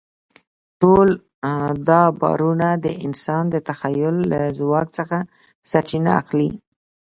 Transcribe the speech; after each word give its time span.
ټول 0.81 1.07
دا 1.89 2.01
باورونه 2.19 2.67
د 2.85 2.87
انسان 3.05 3.43
د 3.49 3.55
تخیل 3.69 4.15
له 4.31 4.39
ځواک 4.59 4.87
څخه 4.97 5.17
سرچینه 5.69 6.11
اخلي. 6.21 6.49